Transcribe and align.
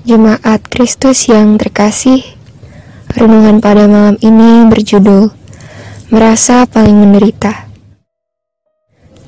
Jemaat 0.00 0.64
Kristus 0.64 1.28
yang 1.28 1.60
terkasih, 1.60 2.24
renungan 3.12 3.60
pada 3.60 3.84
malam 3.84 4.16
ini 4.24 4.64
berjudul 4.64 5.28
Merasa 6.08 6.64
Paling 6.64 7.04
Menderita. 7.04 7.68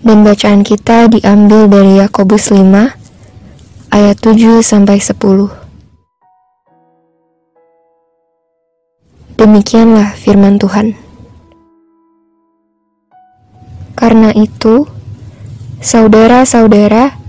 Dan 0.00 0.24
bacaan 0.24 0.64
kita 0.64 1.12
diambil 1.12 1.68
dari 1.68 2.00
Yakobus 2.00 2.56
5 2.56 2.88
ayat 3.92 4.16
7 4.16 4.64
sampai 4.64 4.96
10. 4.96 5.52
Demikianlah 9.36 10.16
firman 10.16 10.56
Tuhan. 10.56 10.96
Karena 13.92 14.32
itu, 14.32 14.88
saudara-saudara, 15.84 17.21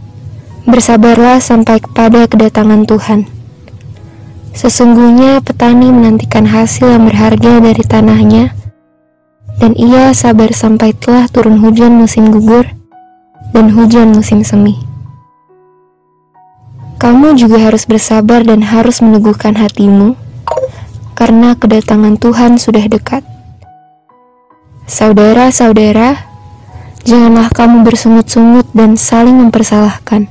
bersabarlah 0.63 1.44
sampai 1.44 1.84
kepada 1.84 2.27
kedatangan 2.27 2.88
Tuhan 2.88 3.34
Sesungguhnya 4.54 5.41
petani 5.41 5.90
menantikan 5.90 6.45
hasil 6.45 6.85
yang 6.85 7.09
berharga 7.09 7.58
dari 7.58 7.84
tanahnya, 7.90 8.54
dan 9.57 9.73
ia 9.73 10.13
sabar 10.13 10.54
sampai 10.54 10.94
telah 10.94 11.26
turun 11.26 11.57
hujan 11.57 11.98
musim 11.98 12.30
gugur 12.30 12.70
dan 13.49 13.73
hujan 13.73 14.13
musim 14.13 14.45
semi. 14.45 14.77
Kamu 17.02 17.34
juga 17.34 17.66
harus 17.66 17.90
bersabar 17.90 18.45
dan 18.45 18.62
harus 18.62 19.02
meneguhkan 19.02 19.57
hatimu, 19.57 20.13
karena 21.18 21.57
kedatangan 21.57 22.21
Tuhan 22.21 22.62
sudah 22.62 22.85
dekat. 22.85 23.26
Saudara-saudara, 24.85 26.30
janganlah 27.09 27.49
kamu 27.49 27.82
bersungut-sungut 27.82 28.70
dan 28.77 29.02
saling 29.02 29.41
mempersalahkan, 29.41 30.30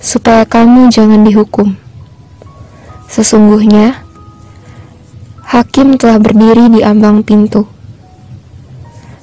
supaya 0.00 0.46
kamu 0.46 0.88
jangan 0.92 1.22
dihukum. 1.24 1.76
Sesungguhnya, 3.06 4.02
hakim 5.46 5.94
telah 5.96 6.18
berdiri 6.18 6.68
di 6.68 6.80
ambang 6.82 7.22
pintu. 7.22 7.64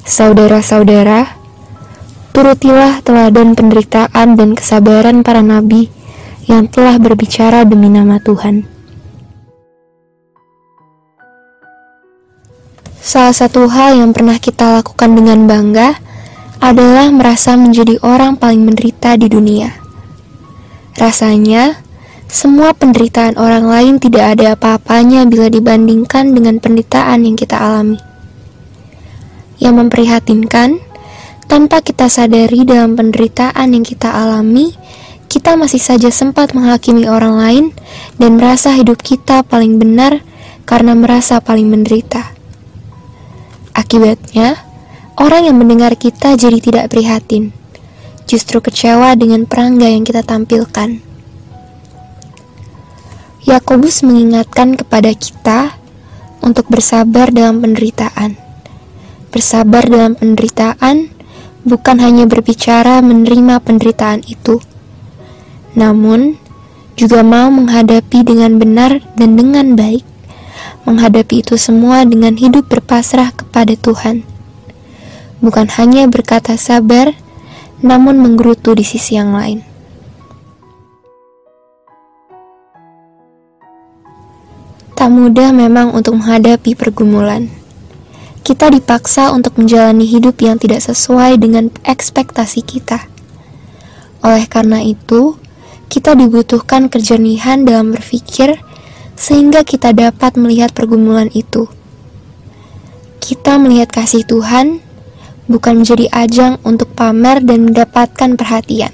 Saudara-saudara, 0.04 1.36
turutilah 2.36 3.04
teladan 3.04 3.56
penderitaan 3.56 4.36
dan 4.36 4.56
kesabaran 4.56 5.24
para 5.24 5.40
nabi 5.40 5.88
yang 6.48 6.68
telah 6.68 7.00
berbicara 7.00 7.64
demi 7.64 7.88
nama 7.88 8.20
Tuhan. 8.20 8.68
Salah 13.04 13.36
satu 13.36 13.68
hal 13.68 14.00
yang 14.00 14.16
pernah 14.16 14.40
kita 14.40 14.80
lakukan 14.80 15.12
dengan 15.12 15.44
bangga 15.44 16.00
adalah 16.64 17.12
merasa 17.12 17.60
menjadi 17.60 18.00
orang 18.00 18.40
paling 18.40 18.64
menderita 18.64 19.20
di 19.20 19.28
dunia. 19.28 19.83
Rasanya, 20.94 21.82
semua 22.30 22.74
penderitaan 22.78 23.38
orang 23.38 23.66
lain 23.66 23.94
tidak 23.98 24.38
ada 24.38 24.54
apa-apanya 24.54 25.26
bila 25.26 25.50
dibandingkan 25.50 26.34
dengan 26.34 26.62
penderitaan 26.62 27.26
yang 27.26 27.34
kita 27.34 27.58
alami. 27.58 27.98
Yang 29.58 29.74
memprihatinkan, 29.86 30.82
tanpa 31.50 31.82
kita 31.82 32.10
sadari 32.10 32.66
dalam 32.66 32.94
penderitaan 32.94 33.74
yang 33.74 33.86
kita 33.86 34.10
alami, 34.10 34.74
kita 35.30 35.58
masih 35.58 35.82
saja 35.82 36.14
sempat 36.14 36.54
menghakimi 36.54 37.10
orang 37.10 37.42
lain 37.42 37.66
dan 38.22 38.38
merasa 38.38 38.70
hidup 38.78 39.02
kita 39.02 39.42
paling 39.42 39.82
benar 39.82 40.22
karena 40.70 40.94
merasa 40.94 41.42
paling 41.42 41.74
menderita. 41.74 42.34
Akibatnya, 43.74 44.62
orang 45.18 45.50
yang 45.50 45.58
mendengar 45.58 45.98
kita 45.98 46.38
jadi 46.38 46.62
tidak 46.62 46.94
prihatin, 46.94 47.50
justru 48.34 48.66
kecewa 48.66 49.14
dengan 49.14 49.46
perangga 49.46 49.86
yang 49.86 50.02
kita 50.02 50.26
tampilkan. 50.26 50.98
Yakobus 53.46 54.02
mengingatkan 54.02 54.74
kepada 54.74 55.14
kita 55.14 55.78
untuk 56.42 56.66
bersabar 56.66 57.30
dalam 57.30 57.62
penderitaan. 57.62 58.34
Bersabar 59.30 59.86
dalam 59.86 60.18
penderitaan 60.18 61.14
bukan 61.62 62.02
hanya 62.02 62.26
berbicara 62.26 63.06
menerima 63.06 63.62
penderitaan 63.62 64.26
itu, 64.26 64.58
namun 65.78 66.42
juga 66.98 67.22
mau 67.22 67.54
menghadapi 67.54 68.26
dengan 68.26 68.58
benar 68.58 68.98
dan 69.14 69.38
dengan 69.38 69.78
baik, 69.78 70.02
menghadapi 70.90 71.46
itu 71.46 71.54
semua 71.62 72.02
dengan 72.02 72.34
hidup 72.34 72.66
berpasrah 72.66 73.30
kepada 73.30 73.78
Tuhan. 73.78 74.26
Bukan 75.38 75.70
hanya 75.78 76.10
berkata 76.10 76.58
sabar, 76.58 77.14
namun 77.84 78.18
menggerutu 78.18 78.72
di 78.74 78.88
sisi 78.88 79.20
yang 79.20 79.36
lain. 79.36 79.60
Tak 84.96 85.12
mudah 85.12 85.52
memang 85.52 85.92
untuk 85.92 86.16
menghadapi 86.16 86.80
pergumulan. 86.80 87.52
Kita 88.40 88.72
dipaksa 88.72 89.36
untuk 89.36 89.60
menjalani 89.60 90.08
hidup 90.08 90.40
yang 90.40 90.56
tidak 90.56 90.80
sesuai 90.80 91.36
dengan 91.44 91.68
ekspektasi 91.84 92.64
kita. 92.64 93.04
Oleh 94.24 94.48
karena 94.48 94.80
itu, 94.80 95.36
kita 95.92 96.16
dibutuhkan 96.16 96.88
kejernihan 96.88 97.68
dalam 97.68 97.92
berpikir 97.92 98.64
sehingga 99.20 99.68
kita 99.68 99.92
dapat 99.92 100.40
melihat 100.40 100.72
pergumulan 100.72 101.28
itu. 101.36 101.68
Kita 103.20 103.60
melihat 103.60 103.92
kasih 103.92 104.24
Tuhan 104.24 104.80
bukan 105.54 105.86
menjadi 105.86 106.10
ajang 106.10 106.58
untuk 106.66 106.90
pamer 106.98 107.46
dan 107.46 107.70
mendapatkan 107.70 108.34
perhatian, 108.34 108.90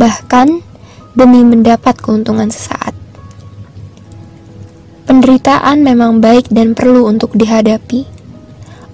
bahkan 0.00 0.64
demi 1.12 1.44
mendapat 1.44 2.00
keuntungan 2.00 2.48
sesaat. 2.48 2.96
Penderitaan 5.04 5.84
memang 5.84 6.24
baik 6.24 6.48
dan 6.48 6.72
perlu 6.72 7.04
untuk 7.04 7.36
dihadapi. 7.36 8.08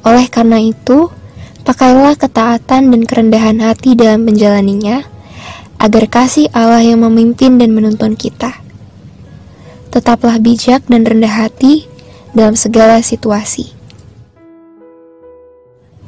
Oleh 0.03 0.27
karena 0.27 0.59
itu, 0.59 1.15
pakailah 1.63 2.19
ketaatan 2.19 2.91
dan 2.91 3.03
kerendahan 3.07 3.63
hati 3.63 3.95
dalam 3.95 4.27
menjalaninya, 4.27 5.07
agar 5.79 6.11
kasih 6.11 6.51
Allah 6.51 6.83
yang 6.83 7.07
memimpin 7.07 7.55
dan 7.63 7.71
menuntun 7.71 8.19
kita. 8.19 8.51
Tetaplah 9.95 10.43
bijak 10.43 10.91
dan 10.91 11.07
rendah 11.07 11.47
hati 11.47 11.87
dalam 12.35 12.59
segala 12.59 12.99
situasi. 12.99 13.78